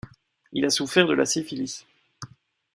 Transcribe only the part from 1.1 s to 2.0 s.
la syphilis.